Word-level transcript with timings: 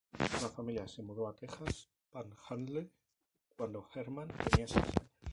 La 0.41 0.49
familia 0.49 0.87
se 0.87 1.03
mudó 1.03 1.27
a 1.27 1.35
Texas 1.35 1.87
Panhandle 2.09 2.89
cuando 3.55 3.87
Herman 3.93 4.29
tenía 4.49 4.67
seis 4.67 4.83
años. 4.87 5.11